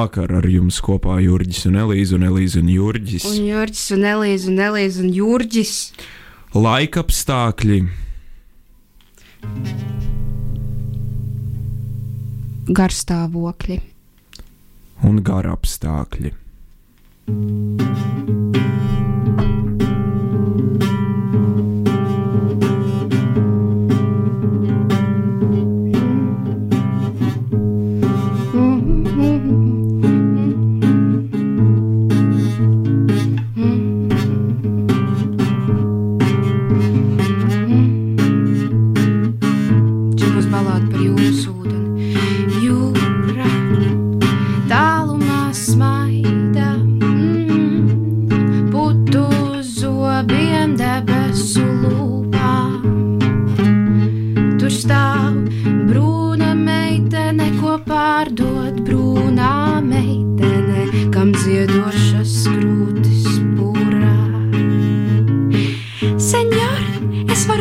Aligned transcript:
Labvakar 0.00 0.30
ar 0.32 0.46
jums 0.48 0.78
kopā 0.80 1.18
Jurģis 1.20 1.66
un 1.68 1.74
Elīze 1.76 2.14
un 2.16 2.22
Elīze 2.24 2.62
un 2.62 2.70
Jurģis. 2.72 3.26
Un 3.28 3.42
Jurģis 3.44 3.90
un 3.92 4.06
Elīze 4.08 4.48
un 4.48 4.62
Elīze 4.64 5.02
un 5.04 5.10
Jurģis. 5.12 5.72
Laika 6.56 7.02
apstākļi. 7.04 7.82
Garstāvokļi. 12.80 13.76
Un 15.04 15.20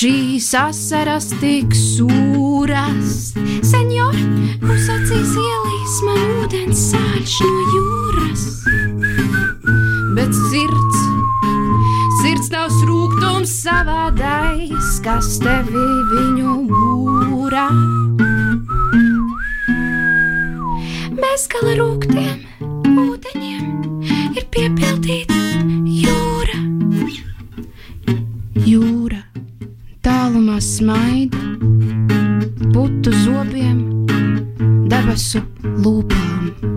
apstākļi. 0.00 0.40
asaras 0.56 1.26
tik 1.40 1.74
sūras. 1.76 3.34
Senjor, 3.60 4.16
uz 4.64 4.86
acīs 4.88 5.32
ielīs 5.36 5.96
man 6.06 6.20
ūdens 6.40 6.84
sāļš 6.88 7.34
no 7.44 7.58
jūras. 7.74 8.44
Bet 10.16 10.32
sirds, 10.48 11.00
sirds 12.22 12.48
nav 12.50 12.70
srūgtums 12.78 13.52
savādais, 13.60 15.00
kas 15.04 15.36
tevi 15.42 15.84
viņu 16.14 16.54
būrā. 16.70 17.66
Mēs 21.20 21.44
gala 21.52 21.76
rūgtiem 21.76 22.40
ūdeņiem 23.04 24.32
ir 24.32 24.48
piepildīta 24.48 25.29
smaida, 30.60 31.38
putu 32.72 33.12
zobiem, 33.24 34.06
debesu 34.88 35.42
lūpām. 35.80 36.69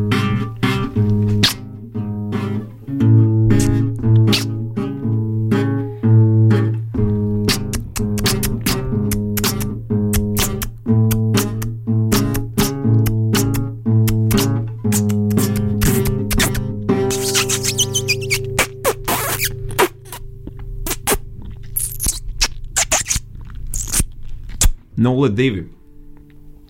Divi. 25.35 25.67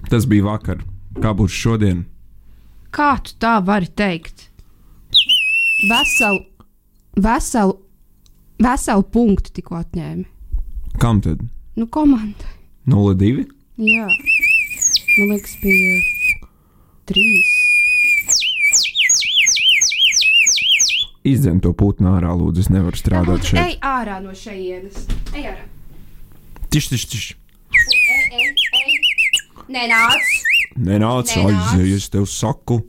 Tas 0.10 0.28
bija 0.30 0.48
vakar. 0.48 0.84
Kā 1.22 1.34
būs 1.38 1.54
šodien? 1.54 2.04
Kā 2.94 3.16
tu 3.26 3.36
tā 3.42 3.58
vari 3.66 3.90
teikt? 3.90 4.48
Veselu, 5.90 6.42
veselu, 7.18 7.76
veselu 8.62 9.06
punktu 9.14 9.54
tikko 9.58 9.80
atņēmi. 9.82 10.26
Kam 11.02 11.22
tad? 11.26 11.42
Nu, 11.78 11.88
komandai. 11.90 12.54
02? 12.90 13.46
Jā, 13.82 14.08
man 14.08 15.32
liekas, 15.34 15.56
bija 15.64 15.94
trīs. 17.10 17.52
Izdzem 21.24 21.62
to 21.64 21.72
putnu 21.72 22.12
ārā, 22.18 22.34
lūdzu. 22.36 22.66
Es 22.66 22.70
nevaru 22.74 23.00
strādāt 23.00 23.48
šeit. 23.48 23.62
Ej 23.62 23.78
ārā 23.88 24.20
no 24.24 24.34
šejienes. 24.36 25.06
Ej 25.32 25.48
ārā. 25.54 25.64
Tiš, 26.74 26.90
tiš, 26.92 27.06
tiš. 27.14 27.26
Nenāc. 29.70 30.24
Nenāc, 30.76 31.30
Nenāc. 31.36 31.52
aizēj, 31.54 31.94
es 31.96 32.10
tev 32.12 32.26
saku. 32.30 32.82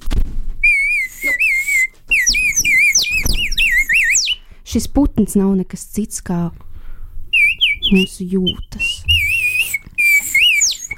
Šis 4.65 4.89
putns 4.91 5.37
nav 5.39 5.53
nekas 5.59 5.85
cits 5.95 6.23
kā 6.27 6.49
mūsu 7.93 8.27
jūtas. 8.27 8.89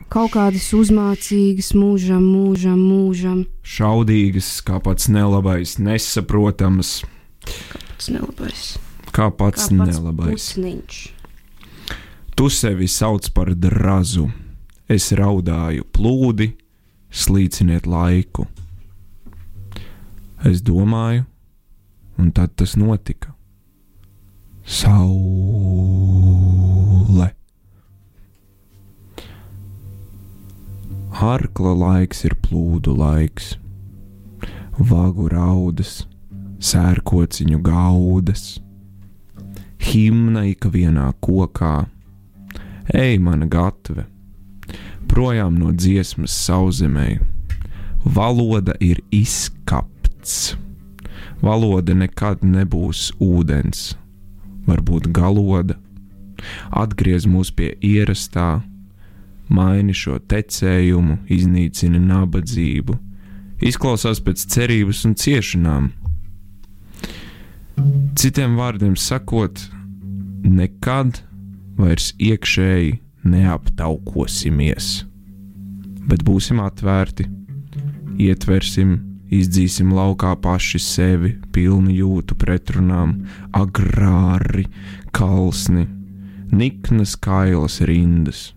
Kaut 0.09 0.33
kādas 0.33 0.71
uzmācīgas, 0.73 1.73
mūžam, 1.77 2.23
mūžam, 2.25 2.79
mūžam. 2.81 3.43
Šaudīgas, 3.67 4.49
kā 4.65 4.79
pats 4.81 5.11
nelabais, 5.13 5.75
nesaprotams, 5.83 7.03
Tas 7.99 8.09
nelabais. 8.15 8.63
kā 9.13 9.29
pats 9.35 9.67
Kā 9.69 9.77
pats 9.77 9.99
nelabais. 9.99 10.49
putniņš. 10.55 11.03
Tu 12.37 12.49
sevi 12.53 12.89
sauc 12.89 13.29
par 13.35 13.53
drazu. 13.55 14.31
Es 14.87 15.11
raudāju 15.19 15.83
plūdi, 15.91 16.53
slīciniet 17.11 17.87
laiku. 17.91 18.47
Es 20.47 20.63
domāju, 20.63 21.25
un 22.23 22.31
tad 22.31 22.55
tas 22.55 22.77
notika. 22.79 23.35
Saule. 24.63 25.27
Arkla 31.17 31.73
laiks 31.81 32.25
ir 32.29 32.35
plūdu 32.45 32.95
laiks, 32.95 33.59
vagu 34.79 35.29
raudas, 35.33 36.07
sērkociņu 36.63 37.59
gaudas, 37.65 38.61
himna 39.83 40.45
ik 40.47 40.69
vienā 40.71 41.13
kokā, 41.25 41.87
ej 42.95 43.19
mana 43.19 43.47
gatve, 43.51 44.05
projām 45.11 45.57
no 45.59 45.73
dziesmas 45.73 46.35
sauzemē. 46.47 47.19
Valoda 48.05 48.77
ir 48.81 49.01
izkapts, 49.11 50.55
valoda 51.43 51.95
nekad 51.95 52.45
nebūs 52.47 53.11
ūdens, 53.23 53.97
varbūt 54.69 55.11
galoda, 55.15 55.75
atgriez 56.71 57.27
mūs 57.27 57.51
pie 57.51 57.73
ierastā, 57.83 58.61
maini 59.49 59.95
šo 59.95 60.19
tecējumu, 60.31 61.21
iznīcina 61.31 62.01
nabadzību, 62.03 62.99
izklausās 63.67 64.23
pēc 64.23 64.47
cerības 64.55 65.05
un 65.09 65.17
ciešanām. 65.19 65.89
Citiem 68.17 68.55
vārdiem 68.57 68.95
sakot, 68.97 69.61
nekad 70.47 71.21
vairs 71.77 72.13
iekšēji 72.23 73.01
neaptaukosimies, 73.27 75.05
bet 76.07 76.23
būsim 76.27 76.63
atvērti, 76.63 77.27
ietversim, 78.23 78.97
izdzīsim 79.33 79.93
laukā 79.95 80.35
paši 80.43 80.81
sevi, 80.83 81.33
pilni 81.53 81.99
jūtu 81.99 82.37
pretrunām, 82.39 83.19
agrāri, 83.57 84.67
kalsni, 85.17 85.87
niknas 86.53 87.17
kailas 87.19 87.81
rindas. 87.91 88.51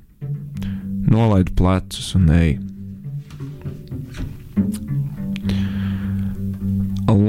Nolaid 1.10 1.56
plecus 1.58 2.14
un 2.20 2.30
ej. 2.36 2.58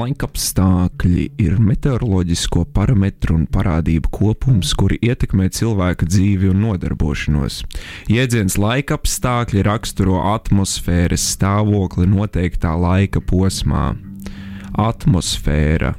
Laikapstākļi 0.01 1.25
ir 1.43 1.59
meteoroloģisko 1.61 2.63
parametru 2.73 3.35
un 3.37 3.43
parādību 3.53 4.09
kopums, 4.15 4.71
kuri 4.79 4.97
ietekmē 5.05 5.51
cilvēka 5.53 6.09
dzīvi 6.09 6.49
un 6.55 6.63
nodarbošanos. 6.65 7.59
Jēdziens 8.09 8.57
laikapstākļi 8.63 9.65
raksturo 9.67 10.23
atmosfēras 10.31 11.27
stāvokli 11.35 12.09
noteiktā 12.09 12.73
laika 12.81 13.21
posmā. 13.21 13.91
Atmosfēra 14.81 15.93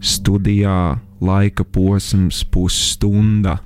studijā 0.00 0.80
laika 1.20 1.68
posms 1.68 2.44
pusstunda. 2.48 3.58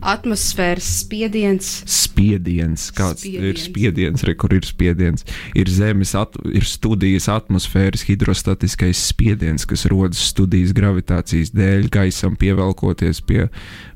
Atmosfēras 0.00 0.88
spiediens. 1.02 1.70
Spiediens, 1.90 2.88
kāds 2.96 3.24
spiediens. 3.24 3.50
ir 3.50 3.60
spiediens, 3.62 4.24
re, 4.26 4.36
kur 4.38 4.54
ir 4.56 4.66
spiediens. 4.66 5.26
Ir 5.58 5.70
zemes, 5.72 6.14
at, 6.18 6.38
ir 6.50 6.66
studijas 6.66 7.28
atmosfēras 7.32 8.06
hidrostatiskais 8.08 9.02
spiediens, 9.12 9.66
kas 9.68 9.86
rodas 9.92 10.22
studijas 10.32 10.74
gravitācijas 10.76 11.52
dēļ, 11.56 11.90
gaisam 11.92 12.38
pievelkoties 12.40 13.22
pie 13.26 13.46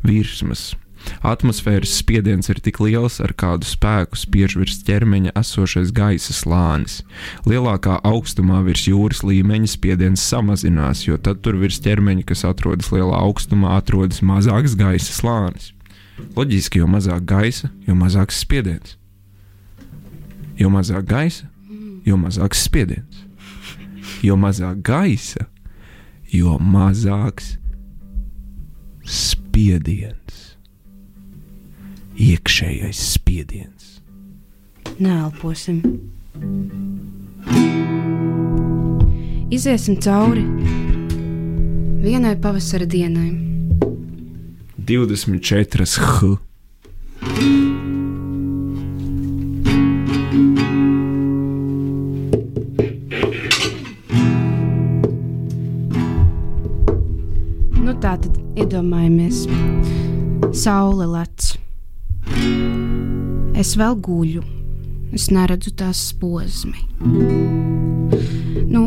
virsmas. 0.06 0.70
Atmosfēras 1.20 1.92
spiediens 2.00 2.48
ir 2.52 2.60
tik 2.64 2.80
liels, 2.80 3.18
ar 3.24 3.32
kādu 3.36 3.68
spēku 3.68 4.18
spiež 4.18 4.56
virs 4.60 4.80
ķermeņa 4.86 5.34
esošais 5.40 5.92
gaisa 5.96 6.34
slānis. 6.36 7.00
Lielākā 7.48 7.98
augstumā 8.06 8.62
virs 8.66 8.86
jūras 8.88 9.22
līmeņa 9.26 9.70
spiediens 9.74 10.24
samazinās, 10.24 11.04
jo 11.06 11.18
tad 11.20 11.42
tur 11.44 11.58
virs 11.60 11.80
ķermeņa, 11.84 12.24
kas 12.30 12.46
atrodas 12.48 12.92
lielā 12.94 13.20
augstumā, 13.20 13.76
atrodas 13.80 14.22
mazāks 14.24 14.76
gaisa 14.80 15.16
slānis. 15.16 15.72
Loģiski, 16.36 16.82
jo 16.82 16.88
mazāk 16.90 17.24
gaisa, 17.28 17.70
jo 17.86 17.96
mazāks 17.96 18.40
spiediens. 18.42 18.96
Jo 20.60 20.68
mazāk 20.72 21.08
gaisa, 21.08 21.48
jo 22.04 22.20
mazāks 22.20 22.64
spiediens. 22.66 23.24
Jo 24.20 24.36
mazāk 24.36 24.82
gaisa, 24.84 25.46
jo 26.28 26.58
mazāks 26.60 27.54
spiediens 29.08 30.19
iekšējais 32.20 33.00
spiediens. 33.14 34.00
Nēlposim. 35.00 35.80
Iziesim 39.50 39.96
cauri 40.04 40.44
vienai 42.04 42.36
pavasara 42.40 42.86
dienai. 42.86 43.30
24 44.90 45.86
H. 45.86 46.36
Nu, 57.80 57.96
tā 58.00 58.16
tad 58.20 58.36
iedomājamies, 58.60 59.44
saule 60.52 61.08
lec. 61.16 61.50
Es 63.60 63.74
vēl 63.76 63.98
guļu, 64.00 64.44
es 65.12 65.28
neredzu 65.34 65.74
tās 65.76 66.00
posmi. 66.16 66.86
Nu, 68.70 68.84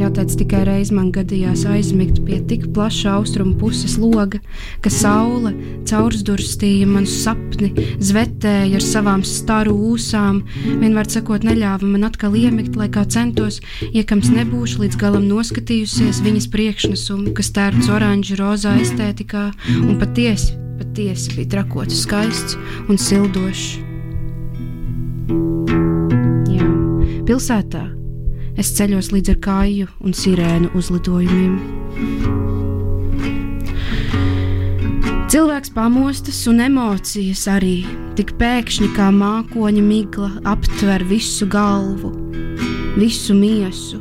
jāteic, 0.00 0.32
tikai 0.40 0.60
reiz 0.66 0.90
man 0.94 1.10
gadījās 1.14 1.62
aizmigt 1.70 2.18
pie 2.26 2.40
tik 2.50 2.66
plaša 2.74 3.14
austrumu 3.18 3.54
puses 3.60 3.94
loga, 4.00 4.40
ka 4.82 4.90
saule 4.90 5.52
caurdurstīja 5.88 6.88
manu 6.90 7.10
sapni, 7.10 7.70
zvetēja 8.02 8.78
ar 8.80 8.86
savām 8.86 9.24
staru 9.26 9.76
ūsām, 9.92 10.42
vienmēr 10.82 11.10
sakot, 11.14 11.46
neļāva 11.46 11.88
man 11.88 12.08
atkal 12.10 12.34
iemigt, 12.38 12.78
lai 12.80 12.90
kā 12.92 13.06
centos, 13.06 13.60
iekams 13.90 14.32
nebūšu 14.34 14.84
līdz 14.84 14.98
galam 15.00 15.28
noskatījusies 15.30 16.24
viņas 16.26 16.50
priekšnesumu, 16.54 17.34
kas 17.38 17.54
tērpts 17.56 17.92
oranžu 17.94 18.40
rozā 18.42 18.76
estētikā 18.82 19.50
un 19.80 19.94
patiesi 20.02 20.59
patiesi 20.80 21.34
bija 21.36 21.48
trakots, 21.56 22.02
skaists 22.04 22.56
un 22.88 22.98
sildošs. 22.98 23.78
Jā, 26.50 26.68
pilsētā 27.28 27.84
es 28.60 28.72
ceļos 28.78 29.12
līdz 29.14 29.34
ar 29.34 29.40
kāju 29.44 29.88
un 30.00 30.16
sirēnu 30.16 30.72
uzlidojumiem. 30.78 31.58
Cilvēks 35.30 35.70
pamostas 35.76 36.40
un 36.50 36.64
emocijas 36.64 37.44
arī 37.52 37.84
tik 38.18 38.32
pēkšņi 38.40 38.88
kā 38.96 39.12
mākoņa 39.14 39.84
migla 39.84 40.30
aptver 40.50 41.04
visu 41.06 41.46
galvu, 41.46 42.10
visu 42.96 43.36
miesu. 43.38 44.00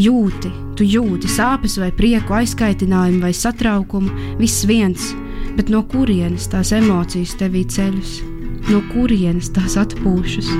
Jūti, 0.00 0.48
tu 0.78 0.86
jūti 0.86 1.28
sāpes 1.30 1.76
vai 1.78 1.90
prieku, 1.94 2.38
aizkaitinājumu 2.40 3.20
vai 3.26 3.34
satraukumu, 3.36 4.38
viss 4.40 4.64
viens– 4.70 5.10
bet 5.56 5.70
no 5.70 5.82
kurienes 5.86 6.48
tās 6.50 6.72
emocijas 6.74 7.34
tevī 7.40 7.64
ceļas, 7.70 8.16
no 8.70 8.80
kurienes 8.92 9.52
tās 9.54 9.78
atpūšas? 9.80 10.50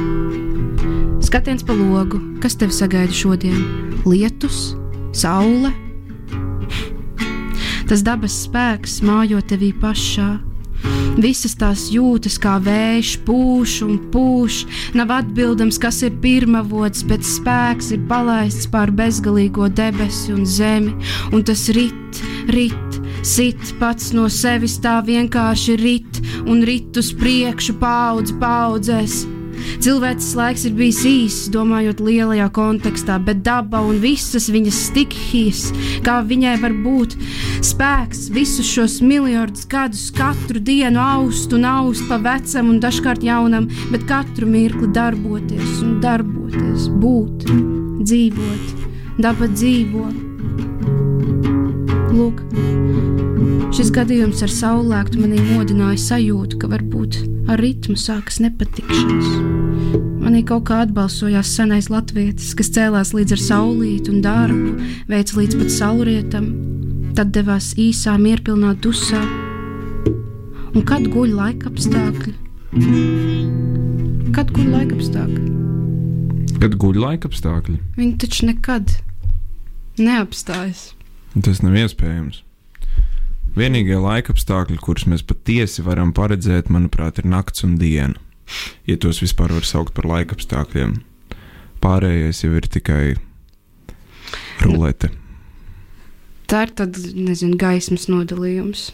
Skatiens 1.24 1.64
pa 1.66 1.74
logu, 1.74 2.20
kas 2.42 2.56
tev 2.60 2.72
sagaida 2.74 3.14
šodien? 3.14 3.58
Lietus, 4.06 4.74
saule. 5.16 5.72
Tas 7.88 8.02
dabas 8.04 8.36
spēks 8.46 9.00
mājo 9.04 9.40
tevī 9.44 9.72
pašā. 9.76 10.36
Visas 11.14 11.54
tās 11.54 11.86
jūtas 11.94 12.36
kā 12.42 12.56
vējš, 12.62 13.12
pūš 13.26 13.74
un 13.86 13.98
pūš. 14.12 14.64
Nav 14.98 15.12
atbildams, 15.14 15.78
kas 15.80 16.02
ir 16.06 16.16
pirmavots, 16.22 17.04
bet 17.06 17.22
spēks 17.26 17.92
ir 17.94 18.02
palaists 18.10 18.66
pār 18.70 18.92
bezgalīgo 18.94 19.68
debesi 19.70 20.34
un 20.34 20.42
zemi, 20.46 20.96
un 21.32 21.46
tas 21.46 21.68
rit, 21.76 22.22
rit, 22.50 22.98
sit 23.24 23.74
pats 23.80 24.12
no 24.12 24.26
sevis 24.28 24.76
tā 24.84 24.98
vienkārši 25.04 25.78
rit 25.80 26.20
un 26.44 26.60
rit 26.66 26.96
uz 27.00 27.12
priekšu 27.16 27.78
paudzi 27.80 28.36
paudzēs. 28.40 29.22
Cilvēks 29.84 30.32
laiks 30.36 30.64
ir 30.68 30.74
bijis 30.76 31.00
īss, 31.08 31.46
domājot 31.54 32.02
lielajā 32.04 32.48
kontekstā, 32.54 33.16
bet 33.22 33.42
daba 33.46 33.80
un 33.86 34.00
visas 34.02 34.48
viņas 34.52 34.80
stihijas, 34.90 35.62
kā 36.04 36.18
viņai 36.26 36.56
var 36.62 36.74
būt 36.84 37.16
spēks 37.64 38.26
visus 38.34 38.68
šos 38.68 38.98
miljardus 39.04 39.64
gadus, 39.70 40.08
katru 40.14 40.60
dienu 40.60 41.00
aust 41.00 41.54
un 41.56 41.64
aust 41.70 42.04
pa 42.10 42.20
vecam 42.26 42.74
un 42.74 42.82
dažkārt 42.82 43.24
jaunam, 43.24 43.70
bet 43.92 44.06
katru 44.10 44.50
mirkli 44.50 44.90
darboties 44.94 45.80
un 45.86 45.98
darboties, 46.04 46.90
būt, 47.00 47.48
dzīvot, 48.04 48.86
daba 49.22 49.50
dzīvo. 49.54 50.33
Lūk, 52.14 52.44
Šis 53.74 53.88
gadījums 53.90 54.38
ar 54.44 54.52
saulēktu 54.54 55.18
manī 55.18 55.40
modināja 55.48 55.98
sajūtu, 55.98 56.60
ka 56.62 56.68
varbūt 56.70 57.16
ar 57.50 57.58
ritmu 57.58 57.96
sākas 57.98 58.38
nepatikšanas. 58.44 59.32
Manī 60.22 60.44
kaut 60.46 60.68
kā 60.68 60.78
atbalsojās 60.84 61.50
senais 61.56 61.90
latvietis, 61.90 62.52
kas 62.54 62.70
cēlās 62.76 63.10
līdz 63.16 63.34
ar 63.34 63.42
saulītu 63.42 64.14
un 64.14 64.22
darbu, 64.22 64.76
veica 65.10 65.40
līdz 65.40 65.58
pat 65.58 65.74
saulrietam, 65.74 66.48
tad 67.18 67.34
devās 67.34 67.72
īsā 67.82 68.14
mierpilnā 68.22 68.76
dusā. 68.78 69.20
Un 70.70 70.86
kad 70.86 71.10
guļ 71.10 71.34
laika 71.34 71.74
apstākļi? 71.74 72.34
Kad 74.38 74.54
guļ 74.54 74.70
laika 74.70 75.00
apstākļi? 75.00 76.58
Kad 76.62 76.78
guļ 76.78 77.04
laika 77.08 77.30
apstākļi? 77.32 77.80
Viņi 77.98 78.18
taču 78.22 78.52
nekad 78.54 79.00
neapstājas. 79.98 80.92
Tas 81.34 81.62
nav 81.64 81.74
iespējams. 81.74 82.42
Vienīgie 83.54 83.96
laika 83.98 84.34
apstākļi, 84.34 84.78
kurus 84.82 85.06
mēs 85.10 85.22
patiesi 85.26 85.82
varam 85.86 86.12
paredzēt, 86.14 86.70
manuprāt, 86.74 87.18
ir 87.18 87.26
nakts 87.30 87.66
un 87.66 87.76
diena. 87.78 88.18
Ja 88.86 88.98
tos 89.00 89.22
vispār 89.22 89.54
var 89.54 89.66
saukt 89.66 89.94
par 89.96 90.06
laika 90.10 90.36
apstākļiem. 90.36 90.98
Pārējais 91.82 92.42
jau 92.44 92.52
ir 92.58 92.66
tikai 92.70 93.14
rulete. 94.62 95.10
Tā 96.50 96.66
ir 96.66 96.74
tad, 96.76 96.98
nezinu, 97.14 97.56
gaismas 97.58 98.06
nodalījums. 98.10 98.90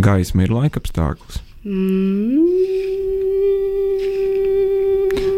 Gaisma 0.00 0.46
ir 0.46 0.54
laika 0.54 0.82
apstākļus. 0.82 1.42
Mm. 1.64 3.04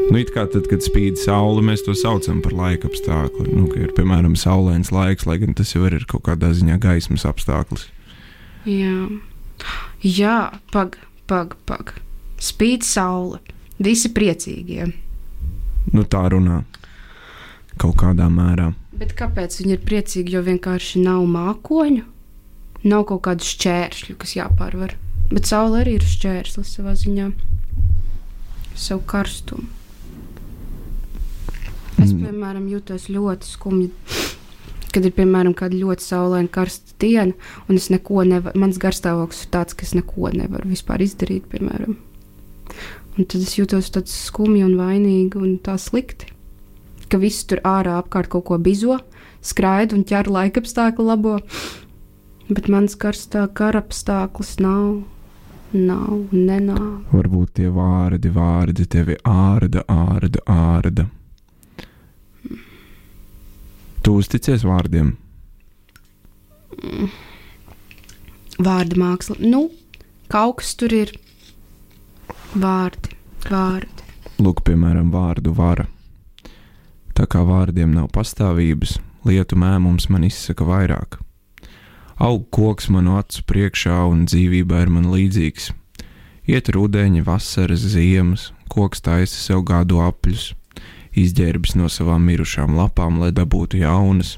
Nu, 0.06 0.20
it 0.22 0.30
kā 0.34 0.44
tad, 0.50 0.68
kad 0.70 0.84
spīd 0.86 1.18
saule, 1.18 1.64
mēs 1.66 1.82
to 1.82 1.94
saucam 1.98 2.38
par 2.44 2.54
laika 2.54 2.86
apstākli. 2.90 3.48
Nu, 3.50 3.66
ir 3.74 3.90
piemēram 3.96 4.36
saulains 4.38 4.92
laiks, 4.94 5.26
lai 5.26 5.40
gan 5.42 5.56
tas 5.58 5.74
jau 5.74 5.82
ir 5.88 6.04
kaut 6.06 6.28
kādā 6.28 6.52
ziņā 6.54 6.78
gaismas 6.82 7.26
apstākļus. 7.26 7.88
Jā, 8.66 8.94
Jā 10.04 10.60
pag, 10.72 10.98
pag, 11.26 11.56
pag. 11.66 11.94
Spīd 12.42 12.84
saule. 12.84 13.40
Visi 13.82 14.10
priecīgie. 14.12 14.86
Nu, 15.92 16.04
tā 16.04 16.26
runā. 16.32 16.62
Kaut 17.80 17.96
kādā 18.00 18.28
mērā. 18.32 18.70
Bet 18.96 19.12
kāpēc 19.16 19.58
viņi 19.60 19.74
ir 19.76 19.82
priecīgi? 19.84 20.36
Jo 20.36 20.42
vienkārši 20.46 21.02
nav 21.04 21.24
mākoņu, 21.28 22.04
nav 22.88 23.04
kaut 23.10 23.24
kādu 23.26 23.44
šķēršļu, 23.44 24.16
kas 24.20 24.36
jāpārvar. 24.38 24.94
Bet 25.32 25.48
saule 25.48 25.82
arī 25.82 25.98
ir 25.98 26.06
šķērslis 26.06 26.76
savā 26.78 26.94
ziņā. 26.96 27.30
Savu 28.76 29.02
karstumu. 29.08 29.68
Es, 31.96 32.12
mm. 32.12 32.26
piemēram, 32.26 32.66
jūtos 32.70 33.08
ļoti 33.12 33.48
skumji 33.48 33.92
kad 34.96 35.04
ir 35.04 35.12
piemēram 35.12 35.52
kāda 35.52 35.76
ļoti 35.76 36.04
saulaina, 36.06 36.48
karsta 36.48 36.94
diena, 37.02 37.34
un 37.68 37.76
es 37.76 37.90
neko 37.92 38.22
nevaru, 38.24 38.56
mans 38.62 38.78
garstāvoklis 38.80 39.42
ir 39.44 39.50
tāds, 39.52 39.76
ka 39.76 39.84
es 39.84 39.92
neko 39.92 40.30
nevaru 40.32 40.70
vispār 40.70 41.04
izdarīt, 41.04 41.44
piemēram. 41.52 41.98
Un 43.16 43.24
tad 43.28 43.42
es 43.42 43.56
jūtos 43.58 43.90
tāds 43.92 44.14
skumji 44.26 44.64
un 44.64 44.76
vainīgi 44.80 45.40
un 45.40 45.58
tā 45.64 45.76
slikti, 45.80 46.30
ka 47.12 47.20
viss 47.20 47.44
tur 47.48 47.60
ārā 47.64 47.98
apkārt 48.00 48.30
kaut 48.32 48.46
ko 48.48 48.58
bizo, 48.60 48.96
skraida 49.44 49.96
un 49.96 50.06
ķer 50.08 50.30
laikapstākļu 50.32 51.06
labo, 51.10 51.36
bet 52.48 52.72
mans 52.72 52.96
karstā 52.96 53.46
karapstāklis 53.52 54.56
nav. 54.64 55.04
Nav, 55.76 56.30
nenāk. 56.30 57.10
Varbūt 57.10 57.56
tie 57.58 57.66
vārdi, 57.74 58.30
vārdi 58.32 58.86
tevi 58.88 59.16
ārda, 59.26 59.82
ārda, 59.90 60.40
ārda. 60.46 61.08
Tu 64.06 64.12
uzticies 64.14 64.62
vārdiem? 64.62 65.08
Vārda 68.62 68.98
māksla. 69.02 69.34
Nu, 69.42 69.64
kaut 70.30 70.60
kas 70.60 70.76
tur 70.78 70.92
ir. 70.94 71.10
Vārdi, 72.54 73.16
vārdi. 73.50 74.04
Lūk, 74.38 74.62
piemēram, 74.68 75.08
vārdu 75.10 75.50
vara. 75.58 75.88
Tā 77.18 77.26
kā 77.26 77.42
vārdiem 77.48 77.96
nav 77.96 78.12
pastāvības, 78.14 79.00
lietu 79.26 79.58
mēmums 79.58 80.06
man 80.14 80.28
izsaka 80.28 80.68
vairāk. 80.68 81.16
Aug 82.22 82.44
koks 82.54 82.86
manu 82.94 83.16
acu 83.18 83.42
priekšā 83.50 84.04
un 84.06 84.22
dzīvībā 84.30 84.84
ir 84.84 84.92
man 85.00 85.10
līdzīgs. 85.10 85.72
Iet 86.46 86.70
rudeņi, 86.78 87.24
vasaras, 87.26 87.82
ziemas, 87.96 88.52
koks 88.70 89.02
taisa 89.02 89.42
sev 89.48 89.66
gadu 89.66 89.98
apļus 90.06 90.52
izģērbis 91.16 91.76
no 91.78 91.88
savām 91.92 92.26
mirušām 92.28 92.76
lapām, 92.76 93.20
lai 93.22 93.32
dabūtu 93.34 93.80
jaunas, 93.80 94.36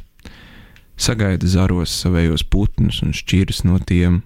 sagaida 0.98 1.46
zaros 1.46 1.94
savējos 2.02 2.44
putnus 2.50 3.02
un 3.04 3.14
šķiras 3.16 3.64
no 3.66 3.78
tiem, 3.78 4.22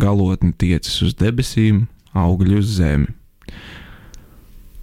galotni 0.00 0.52
tiecas 0.52 1.00
uz 1.06 1.16
debesīm, 1.18 1.86
augļi 2.14 2.58
uz 2.60 2.76
zemi. 2.78 3.10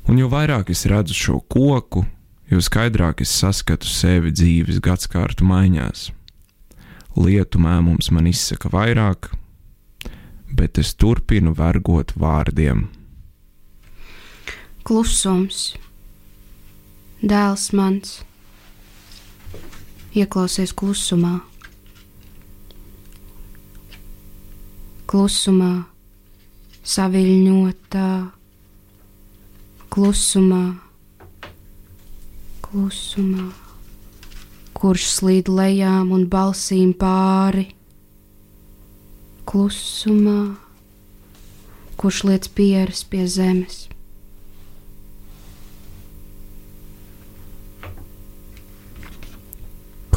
Un 0.08 0.20
jo 0.22 0.30
vairāk 0.32 0.70
es 0.72 0.86
redzu 0.88 1.16
šo 1.18 1.40
koku, 1.52 2.06
jo 2.48 2.62
skaidrāk 2.64 3.24
es 3.26 3.34
saskatu 3.36 3.90
sevi 3.92 4.32
dzīves 4.32 4.80
gadsimtu 4.84 5.48
maiņās. 5.48 6.12
Lietu 7.18 7.60
mēmums 7.60 8.12
man 8.14 8.30
izsaka 8.30 8.70
vairāk, 8.72 9.32
bet 10.54 10.78
es 10.80 10.94
turpinu 10.96 11.52
vergot 11.58 12.14
vārdiem. 12.16 12.86
Klusums 14.88 15.74
Dēls 17.18 17.72
mans, 17.74 18.20
ieklausies 20.14 20.70
klusumā, 20.78 21.40
klusumā, 25.10 25.72
saviļņotā, 26.86 28.12
klusumā, 29.90 30.62
klusumā, 32.68 33.50
kurš 34.78 35.10
slīd 35.16 35.50
lejām 35.50 36.14
un 36.14 36.30
balsīm 36.30 36.94
pāri, 37.02 37.72
klusumā, 39.50 40.40
kurš 41.98 42.26
liec 42.30 42.52
pieres 42.54 43.02
pie 43.10 43.26
zemes. 43.26 43.88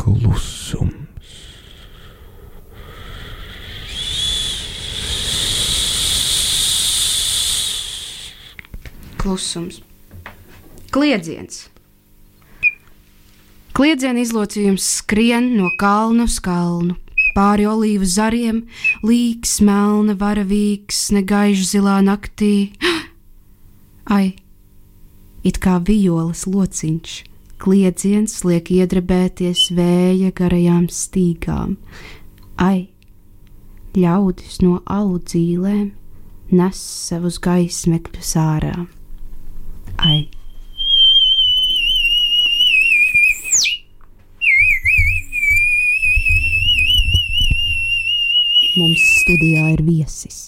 Klusums. 0.01 0.95
Klusums. 9.21 9.81
Kliedziens. 10.91 11.69
Kliedziena 13.77 14.25
izlocījums 14.25 14.87
skrien 14.97 15.53
no 15.59 15.69
kalna 15.81 16.25
uz 16.29 16.41
kalnu, 16.43 16.97
pāri 17.37 17.69
olīvu 17.69 18.09
zariem, 18.09 18.65
līks, 19.07 19.59
melna, 19.65 20.17
varavīgs, 20.19 21.11
negaižu 21.15 21.69
zilā 21.77 22.01
naktī. 22.05 22.73
Ai, 24.17 24.33
it 25.45 25.61
kā 25.63 25.79
violas 25.85 26.49
lociņš 26.49 27.30
kliedziens 27.61 28.41
liek 28.49 28.73
iedrebēties 28.73 29.69
vēja 29.77 30.33
garajām 30.37 30.89
stīgām. 30.93 31.77
Ai, 32.61 32.91
ļaudis 33.97 34.61
no 34.65 34.81
alu 34.89 35.21
dzīvēm 35.25 35.89
nes 36.51 36.79
savus 37.07 37.39
gaismekļus 37.43 38.35
ārā. 38.41 38.75
Ai! 40.03 40.27
Mums 48.71 49.03
studijā 49.21 49.65
ir 49.75 49.83
viesis. 49.85 50.43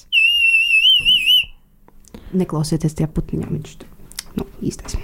Neklausieties 2.33 2.95
tajā 2.97 3.11
putniņā, 3.13 3.51
viņš 3.51 3.75
tur 3.83 4.39
nu, 4.39 4.47
īstais. 4.65 4.97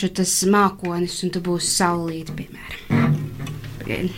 Būšu 0.00 0.14
tas 0.16 0.32
mākonis, 0.48 1.18
un 1.24 1.30
tu 1.30 1.40
būsi 1.44 1.68
saulīte, 1.76 2.32
piemēram. 2.32 4.08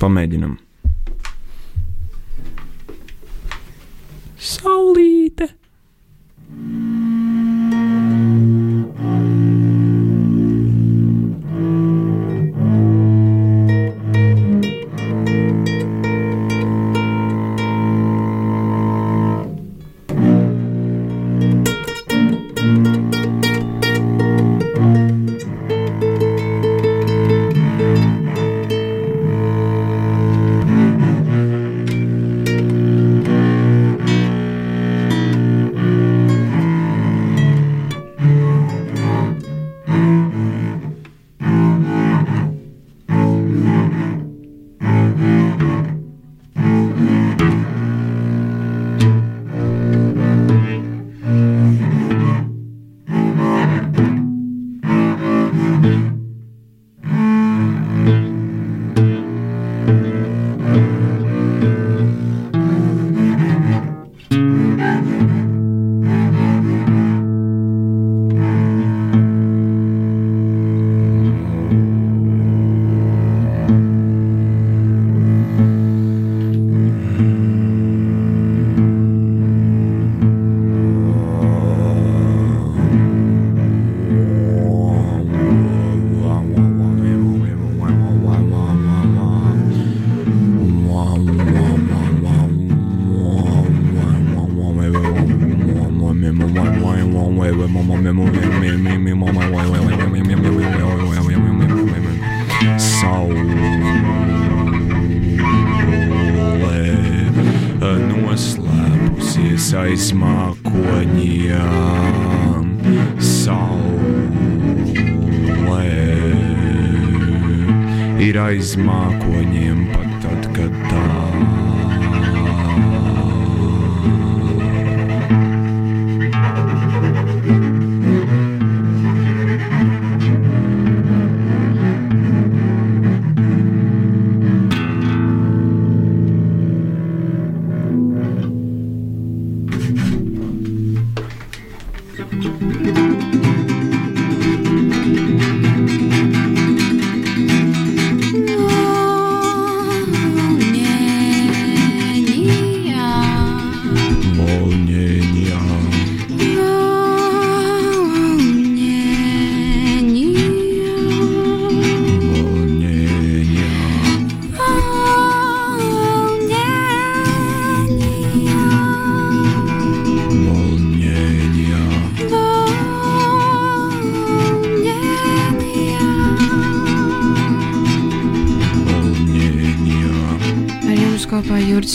Pamēģinam. 0.00 0.58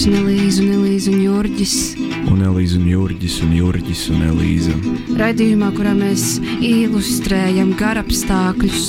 Jurģis, 0.06 0.60
Nelīza 0.62 0.62
un 0.62 0.74
Elīza 0.76 1.10
un 1.10 1.22
Jurģis. 1.24 1.72
Un 2.30 2.42
Elīza 2.46 2.76
un 2.78 2.84
Jurģis 2.86 3.36
un 3.42 3.54
Jurģis 3.58 4.02
un 4.14 4.20
Elīza. 4.28 4.74
Raidījumā, 5.18 5.72
kurā 5.74 5.96
mēs 5.98 6.36
ilustrējam 6.62 7.72
garapstākļus, 7.80 8.84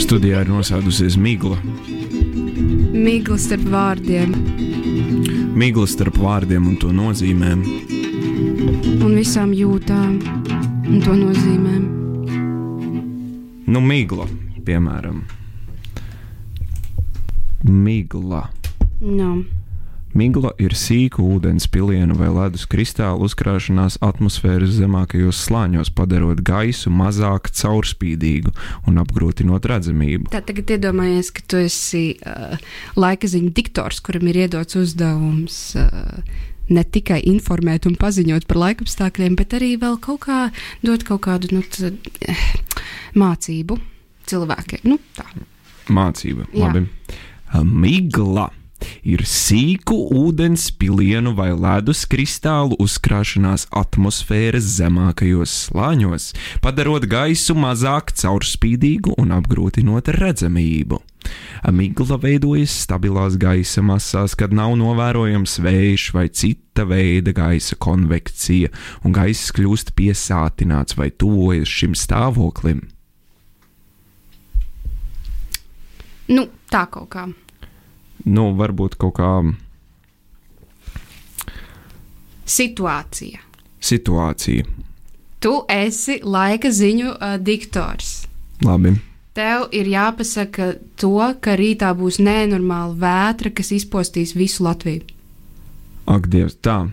Studijā 0.00 0.40
ir 0.40 0.48
nosēdusies 0.48 1.18
migla. 1.20 1.58
migla 2.94 3.36
starp 3.36 3.66
vārdiem 3.68 4.32
Migla 5.52 5.84
starp 5.86 6.16
vārdiem 6.16 6.66
un 6.66 6.76
to 6.80 6.88
nozīmēm. 6.88 7.60
un 9.04 9.12
visām 9.20 9.52
jūtām 9.52 10.16
un 10.88 11.00
to 11.04 11.12
nozīmēm. 11.12 11.84
Nu, 13.66 13.80
migla, 13.80 14.24
piemēram. 14.64 15.24
Migla. 17.68 18.48
No. 19.00 19.57
Migla 20.16 20.54
ir 20.62 20.72
sīku 20.78 21.24
ūdens 21.36 21.68
pilienu 21.70 22.16
vai 22.18 22.30
ledus 22.32 22.64
kristālu 22.70 23.26
uzkrāšanās 23.28 23.98
atmosfēras 24.04 24.76
zemākajos 24.78 25.40
slāņos, 25.48 25.92
padarot 25.96 26.40
gaisu 26.44 26.92
mazāk 26.94 27.50
caurspīdīgu 27.52 28.54
un 28.88 29.02
apgrūtinot 29.02 29.68
redzamību. 29.68 30.30
Tā 30.32 30.40
tagad 30.48 30.72
iedomājies, 30.78 31.32
ka 31.36 31.44
tu 31.44 31.60
esi 31.60 32.04
uh, 32.16 32.56
laika 32.96 33.28
ziņu 33.28 33.52
diktors, 33.56 34.00
kuram 34.04 34.30
ir 34.32 34.44
iedots 34.46 34.78
uzdevums 34.80 35.60
uh, 35.78 36.22
ne 36.72 36.84
tikai 36.84 37.20
informēt 37.28 37.88
un 37.88 37.96
paziņot 38.00 38.46
par 38.48 38.62
laikapstākļiem, 38.64 39.36
bet 39.38 39.56
arī 39.58 39.74
vēl 39.80 39.98
kaut 40.04 40.24
kā 40.26 40.40
dot 40.84 41.04
kaut 41.08 41.24
kādu 41.28 41.52
nu, 41.56 41.62
t, 41.64 41.92
eh, 42.28 42.44
mācību 43.18 43.78
cilvēkiem. 44.28 44.84
Nu, 44.88 44.98
tā. 45.16 45.26
Mācība. 45.88 46.48
Jā. 46.52 46.68
Labi. 46.68 46.86
Migla 47.64 48.50
ir 49.08 49.24
sīku 49.24 49.96
ūdens 50.12 50.68
pilienu 50.76 51.32
vai 51.38 51.50
ledus 51.56 52.04
kristālu 52.10 52.76
uzkrāšanās 52.82 53.66
atmosfēras 53.72 54.68
zemākajos 54.76 55.54
slāņos, 55.68 56.32
padarot 56.64 57.08
gaisu 57.08 57.56
mazāk 57.56 58.12
caurspīdīgu 58.20 59.16
un 59.18 59.32
apgrūtinot 59.38 60.12
redzamību. 60.18 61.00
Migla 61.74 62.16
veidojas 62.20 62.74
stabilās 62.84 63.36
gaisa 63.40 63.82
masās, 63.84 64.36
kad 64.38 64.54
nav 64.54 64.76
novērojams 64.80 65.58
vējš 65.64 66.04
vai 66.14 66.28
cita 66.28 66.86
veida 66.88 67.34
gaisa 67.36 67.76
konvekcija, 67.80 68.70
un 69.04 69.16
gaiss 69.16 69.52
kļūst 69.56 69.92
piesātināts 69.98 70.96
vai 71.00 71.10
tuvojas 71.10 71.68
šim 71.68 71.98
stāvoklim. 71.98 72.86
Nu, 76.28 76.44
tā 76.68 76.84
kaut 76.92 77.08
kā. 77.12 77.28
Nu, 78.28 78.50
varbūt 78.58 78.98
kaut 79.00 79.16
kā 79.16 79.32
Situācija. 82.48 83.40
situācija. 83.80 84.64
Tu 85.38 85.52
esi 85.70 86.18
laika 86.24 86.70
ziņu 86.74 87.12
uh, 87.12 87.36
diktors. 87.40 88.26
Labi. 88.64 88.96
Tev 89.38 89.68
ir 89.76 89.86
jāpasaka 89.86 90.72
to, 90.98 91.14
ka 91.40 91.54
rītā 91.60 91.92
būs 91.94 92.18
nenormāla 92.18 92.96
vētra, 92.98 93.52
kas 93.54 93.70
izpostīs 93.76 94.34
visu 94.34 94.64
Latviju. 94.66 95.04
Ak, 96.10 96.26
Dievs, 96.32 96.56
tā. 96.64 96.88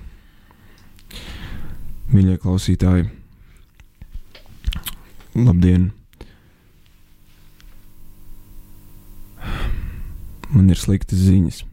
Mīļie 2.14 2.38
klausītāji, 2.44 3.08
labdien! 5.34 5.90
Man 10.56 10.72
ir 10.72 10.80
sliktas 10.80 11.20
ziņas. 11.20 11.64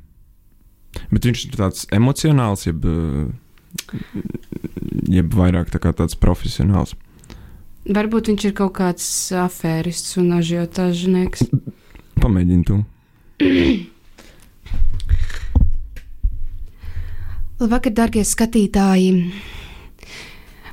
Bet 1.13 1.25
viņš 1.29 1.45
ir 1.47 1.57
tāds 1.57 1.87
emocionāls, 1.95 2.67
jeb, 2.67 2.85
eh, 2.85 4.01
jeb 5.09 5.33
vairāk 5.39 5.71
tā 5.73 5.81
tāds 5.81 6.19
profesionāls. 6.19 6.97
Varbūt 7.83 8.29
viņš 8.31 8.45
ir 8.47 8.53
kaut 8.55 8.75
kāds 8.79 9.07
afērists 9.35 10.19
un 10.21 10.37
ažiotāžnieks. 10.39 11.49
Pamēģini 12.23 12.65
tu. 12.67 12.77
Labvakar, 17.63 17.93
darbie 17.95 18.23
skatītāji! 18.27 19.33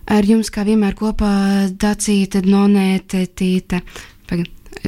Ar 0.09 0.25
jums 0.25 0.49
kā 0.49 0.63
vienmēr 0.65 0.95
kopā 0.97 1.69
Dacīta, 1.69 2.41
Nonēta, 2.41 3.27
Tīta, 3.29 3.81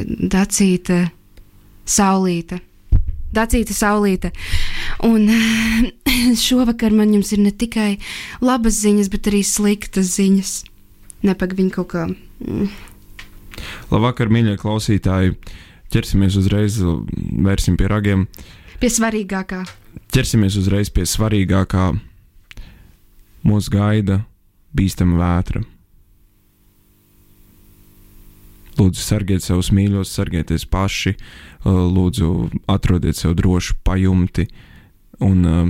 Dacīta, 0.01 1.03
Saulīta. 1.85 2.57
Dacīta, 3.31 3.75
Saulīta. 3.75 4.31
Un 5.07 5.29
šovakar 6.45 6.93
man 6.95 7.13
jums 7.15 7.31
ir 7.35 7.43
ne 7.45 7.51
tikai 7.51 7.95
labas 8.43 8.81
ziņas, 8.83 9.11
bet 9.13 9.31
arī 9.31 9.43
sliktas 9.47 10.15
ziņas. 10.17 10.53
Nepag 11.27 11.55
viņa 11.57 11.75
kaut 11.75 11.91
kā. 11.93 12.07
mm, 12.41 12.69
Labvakar, 13.91 14.31
mīļie 14.31 14.57
klausītāji! 14.61 15.35
Ķersimies 15.91 16.37
uzreiz, 16.39 16.77
vērsim 16.79 17.75
pie 17.77 17.89
ragiem. 17.91 18.23
Pie 18.79 18.89
svarīgākā. 18.89 19.65
Ķersimies 20.15 20.55
uzreiz 20.61 20.89
pie 20.89 21.03
svarīgākā. 21.03 21.89
Mūs 23.43 23.67
gaida 23.73 24.21
bīstama 24.77 25.19
vētra. 25.19 25.65
Lūdzu, 28.79 29.01
sargiet 29.03 29.43
savus 29.43 29.71
mīļos, 29.75 30.11
sargieties 30.15 30.65
paši, 30.69 31.15
uh, 31.17 31.83
lūdzu, 31.91 32.27
atrodiet 32.71 33.19
sev 33.19 33.35
drošu 33.39 33.75
pajumti. 33.83 34.47
Un, 35.21 35.45
uh, 35.45 35.67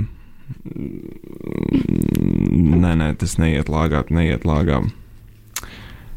nē, 2.82 2.92
nē, 3.00 3.12
tas 3.18 3.38
neiet 3.42 3.72
lāgāt, 3.72 4.12
neiet 4.14 4.46
lāgā. 4.48 4.82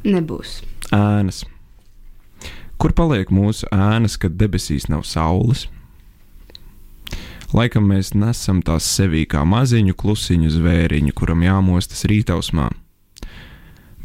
Nebūs. 0.05 0.59
Ēnas. 0.93 1.43
Kur 2.77 2.93
paliek 2.93 3.31
mūsu 3.33 3.65
ēnas, 3.73 4.19
kad 4.21 4.35
debesīs 4.37 4.89
nav 4.91 5.05
saules? 5.07 5.65
Laikam 7.55 7.87
mēs 7.87 8.11
nesam 8.17 8.59
tās 8.65 8.87
sevī 8.97 9.23
kā 9.31 9.45
maziņu 9.47 9.95
klusiņu 9.95 10.49
zvēriņu, 10.57 11.13
kuram 11.15 11.45
jāmostas 11.45 12.03
rītausmā. 12.09 12.67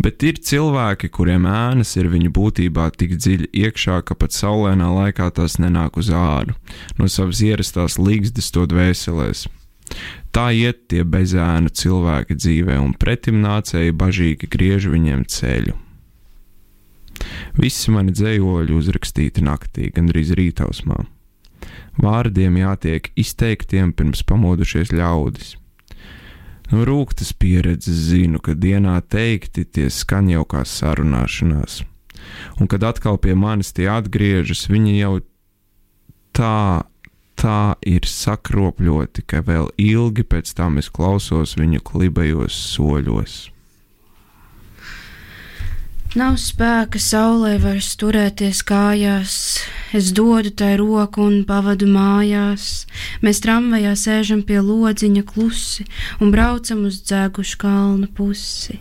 Bet 0.00 0.24
ir 0.24 0.38
cilvēki, 0.40 1.10
kuriem 1.12 1.44
ēnas 1.50 1.92
ir 2.00 2.08
viņu 2.08 2.30
būtībā 2.32 2.86
tik 2.96 3.18
dziļi 3.18 3.50
iekšā, 3.66 3.98
ka 4.08 4.16
pat 4.16 4.32
saulēnā 4.32 4.88
laikā 4.88 5.28
tās 5.36 5.58
nenāk 5.60 5.98
uz 6.00 6.08
āru, 6.08 6.56
no 6.96 7.08
savas 7.08 7.42
ierastās 7.44 7.98
līgstas 8.00 8.48
to 8.54 8.64
dvēselēs. 8.70 9.44
Tā 10.32 10.46
iet 10.56 10.86
tie 10.88 11.04
bezēnu 11.04 11.72
cilvēki 11.74 12.38
dzīvē, 12.38 12.78
un 12.80 12.94
pretimnācēji 12.96 13.96
bažīgi 14.00 14.48
griež 14.48 14.88
viņiem 14.88 15.26
ceļu. 15.28 15.76
Visi 17.60 17.92
mani 17.92 18.14
dzējoļi 18.16 18.76
uzrakstīti 18.76 19.44
naktī, 19.44 19.90
gandrīz 19.92 20.32
rītausmā. 20.38 21.02
Vārdiem 22.00 22.56
jātiek 22.62 23.10
izteiktiem 23.20 23.92
pirms 23.92 24.22
pamodušies 24.24 24.94
ļaudis. 24.96 25.58
No 26.70 26.84
rūktas 26.86 27.32
pieredzes 27.34 28.06
zinu, 28.10 28.38
ka 28.38 28.54
dienā 28.54 29.00
teikti 29.02 29.64
tie 29.66 29.88
skan 29.90 30.30
jau 30.30 30.44
kā 30.46 30.62
sarunāšanās, 30.62 31.80
un 32.62 32.70
kad 32.70 32.86
atkal 32.86 33.18
pie 33.18 33.34
manis 33.34 33.74
tie 33.74 33.88
atgriežas, 33.90 34.68
viņi 34.70 34.94
jau 35.00 35.14
tā, 36.36 36.86
tā 37.34 37.60
ir 37.82 38.06
sakropļoti, 38.06 39.26
ka 39.26 39.42
vēl 39.46 39.72
ilgi 39.82 40.22
pēc 40.22 40.54
tam 40.54 40.78
es 40.78 40.92
klausos 40.94 41.56
viņu 41.58 41.82
klibajos 41.90 42.54
soļos. 42.76 43.40
Nav 46.18 46.40
spēka 46.42 46.98
saulē 46.98 47.52
vairs 47.62 47.92
turēties 47.94 48.64
kājās, 48.66 49.34
es 49.94 50.08
dodu 50.10 50.50
tai 50.50 50.72
roku 50.80 51.22
un 51.22 51.44
pavadu 51.46 51.86
mājās. 51.86 52.64
Mēs 53.22 53.38
tramvajā 53.44 53.92
sēžam 53.94 54.40
pie 54.42 54.56
lodziņa 54.58 55.20
klusi 55.28 55.84
un 56.18 56.32
braucam 56.34 56.80
uz 56.88 56.96
dzēgušu 57.06 57.60
kalnu 57.62 58.08
pusi. 58.16 58.80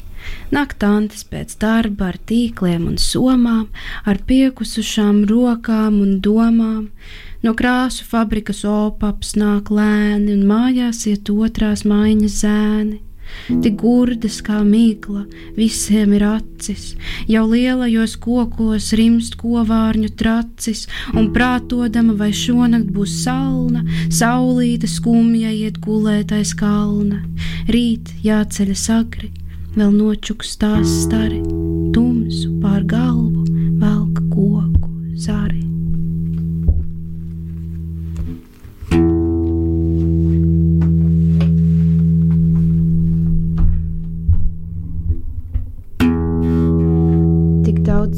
Naktantes 0.49 1.21
pēc 1.29 1.53
darba 1.61 2.07
ar 2.09 2.17
tīkliem 2.17 2.87
un 2.89 2.97
somām, 2.97 3.67
ar 4.09 4.17
piekusušām 4.25 5.27
rokām 5.29 5.99
un 6.01 6.15
domām. 6.25 6.87
No 7.45 7.53
krāsu 7.53 8.09
fabrikas 8.09 8.63
opaps 8.65 9.35
nāk 9.37 9.69
lēni 9.69 10.33
un 10.33 10.49
mājās 10.49 11.05
iet 11.13 11.29
otrās 11.29 11.85
maiņas 11.85 12.41
zēni 12.41 12.99
tik 13.63 13.79
gurdas 13.81 14.39
kā 14.45 14.61
mīkla, 14.65 15.25
visiem 15.57 16.13
ir 16.17 16.25
acis, 16.27 16.93
jau 17.29 17.45
lielajos 17.49 18.15
kokos 18.21 18.91
rimst 18.99 19.37
kovārņu 19.41 20.11
tracis, 20.19 20.85
un 21.13 21.31
prātodama, 21.35 22.15
vai 22.19 22.31
šonakt 22.35 22.91
būs 22.95 23.19
salna, 23.23 23.83
saulīte 24.09 24.89
skumja 24.89 25.53
iet 25.55 25.81
gulētais 25.83 26.55
kalna, 26.57 27.23
rīt 27.69 28.13
jāceļas 28.25 28.87
agri, 28.99 29.33
vēl 29.75 29.91
nočuks 29.95 30.57
tās 30.61 31.01
stari, 31.05 31.43
tumsu 31.95 32.55
pār 32.63 32.85
galvu 32.89 33.38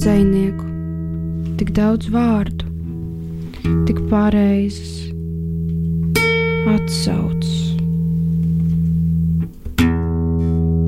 daudz 0.02 0.18
dzinieku, 0.18 0.66
tik 1.58 1.72
daudz 1.78 2.08
vārdu, 2.10 2.66
tik 3.86 4.00
pareizes 4.10 5.12
atsauces. 6.66 7.76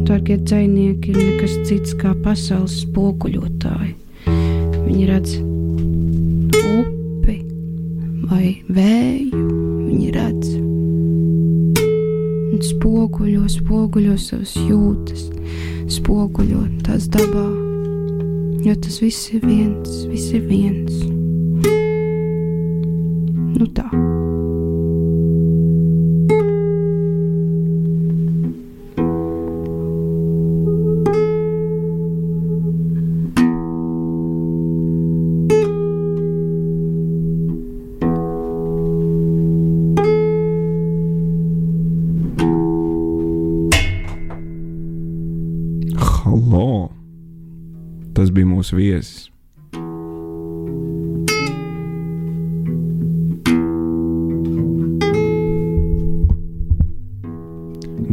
Darbie 0.07 0.37
dzinieki 0.41 1.13
ir 1.13 1.17
nekas 1.19 1.53
cits 1.67 1.93
kā 1.93 2.15
pasaules 2.23 2.79
spoguļotāji. 2.87 3.93
Viņi 4.87 5.05
redz 5.09 5.35
upi 6.73 7.37
vai 8.31 8.55
vēju, 8.69 9.43
viņi 9.89 10.13
redz 10.17 10.55
un 12.53 12.63
spoguļo, 12.65 13.45
spoguļo 13.59 14.17
savas 14.17 14.55
jūtas, 14.57 15.29
spoguļo 15.99 16.65
tās 16.87 17.05
dabā 17.13 17.62
jo 18.63 18.75
tas 18.79 19.01
viss 19.01 19.33
ir 19.33 19.43
viens, 19.45 20.05
viss 20.07 20.31
ir 20.31 20.45
viens. 20.47 21.03
Nu 23.53 23.67
tā. 23.75 23.89
Mūsu 48.63 48.79
viesis. 48.79 49.29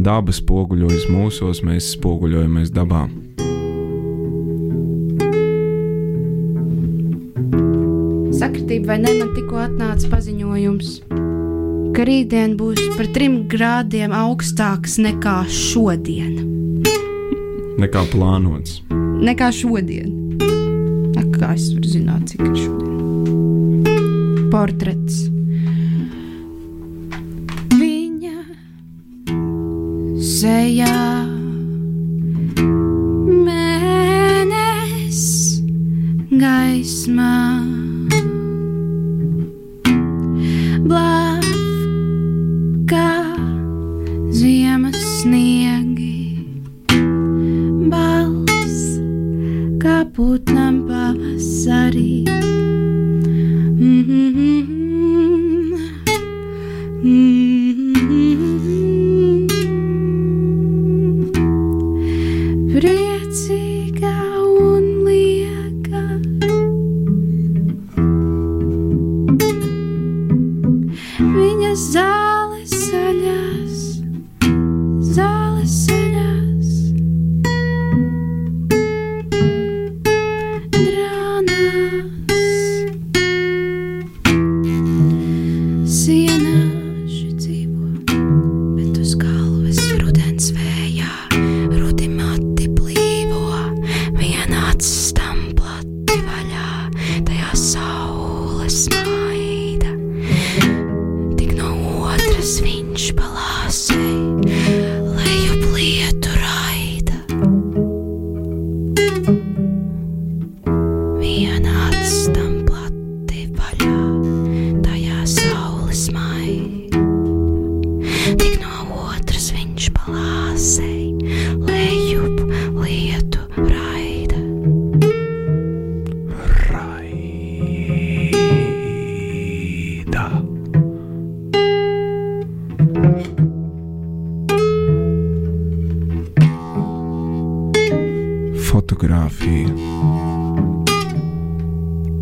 Daba 0.01 0.33
spoguļojas 0.33 1.05
mūsos, 1.13 1.61
mēs 1.63 1.93
spoguļojamies 1.95 2.71
dabā. 2.73 3.05
Sakritība 8.41 8.89
vai 8.89 8.97
ne, 9.03 9.13
man 9.19 9.29
tikko 9.37 9.61
atnāca 9.61 10.09
paziņojums, 10.09 10.95
ka 11.95 12.07
rītdien 12.09 12.57
būs 12.57 12.81
par 12.97 13.11
trim 13.13 13.43
grādiem 13.51 14.11
augstāks 14.11 14.97
nekā 14.99 15.43
šodien. 15.53 16.41
Nekā 17.81 18.09
plānots 18.09 18.81
nekā 19.21 19.51
šodien. 19.53 20.00
Kā 21.51 21.57
es 21.59 21.65
varu 21.75 21.89
zināt, 21.91 22.29
cik 22.31 22.41
ir 22.47 22.53
šodien? 22.55 23.89
Portrets. 24.53 25.17
Viņa 27.75 28.37
sejā 30.29 30.95
mēnesis 33.51 35.27
gaismā. 36.31 37.40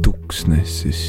Tuksnesis. 0.06 1.02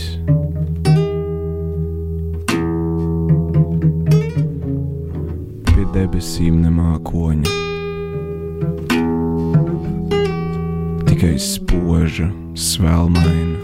Pie 5.71 5.87
debesīm 5.95 6.61
nemākoņa. 6.65 7.57
Tikai 11.09 11.35
spoža, 11.41 12.31
svelmaina 12.55 13.61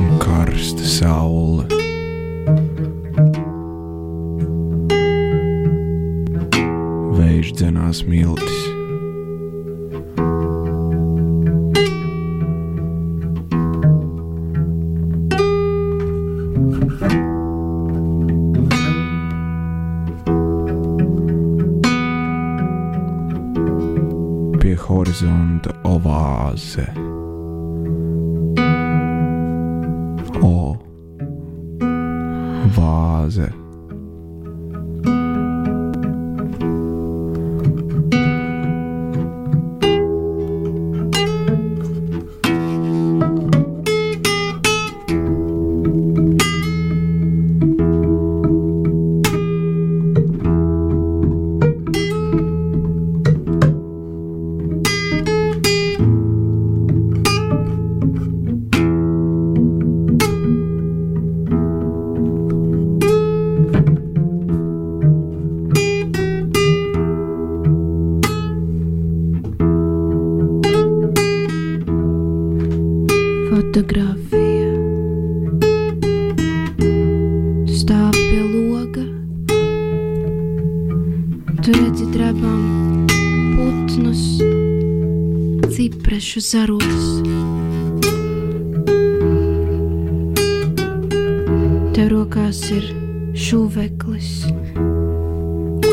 un 0.00 0.16
karsta 0.22 0.86
saule. 0.96 1.66
Vējš 7.16 7.52
dzenās 7.60 8.04
miltis. 8.08 8.75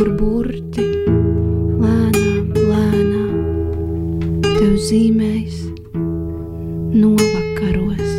Kur 0.04 0.18
burti 0.20 0.84
lēnām, 1.80 2.48
lēnām. 2.58 4.42
Tev 4.44 4.74
zīmēs 4.84 5.62
novakaros. 6.92 8.10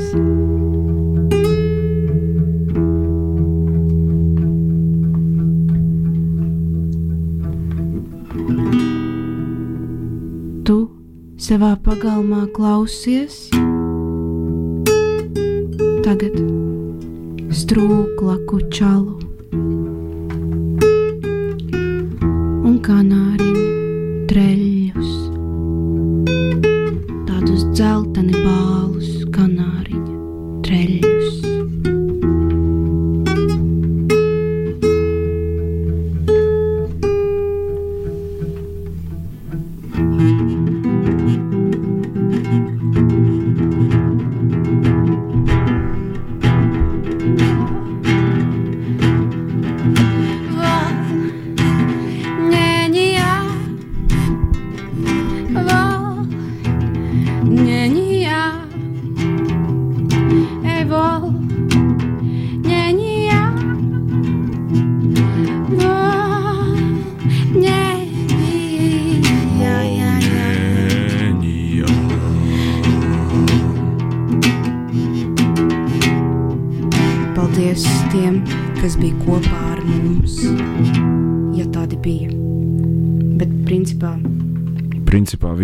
Tu 10.64 10.78
savā 11.36 11.74
pagalmā 11.84 12.46
klausies, 12.56 13.42
tagad 16.08 16.40
strūklaku 17.52 18.64
čalu 18.72 19.03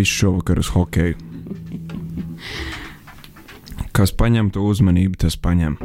Viss 0.01 0.17
šovakar 0.17 0.57
uz 0.57 0.65
hokeju. 0.73 1.13
Kas 3.93 4.09
paņem 4.17 4.47
to 4.49 4.63
uzmanību, 4.65 5.13
tas 5.21 5.35
paņem. 5.37 5.75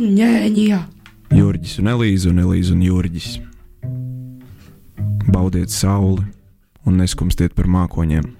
Ņēņa! 0.00 0.78
Jurģis 1.36 1.74
un 1.82 1.90
Elīze 1.92 2.30
un 2.32 2.40
Elīze 2.40 2.72
un 2.72 2.80
Jurģis. 2.86 3.28
Baudiet 5.28 5.68
sauli 5.68 6.24
un 6.88 6.96
neskumstiet 7.02 7.52
par 7.52 7.68
mākoņiem. 7.68 8.39